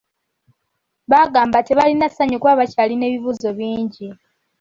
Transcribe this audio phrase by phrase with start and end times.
[1.11, 4.07] Bagamba tebalina ssanyu kuba bakyalina ebibuuzo bingi.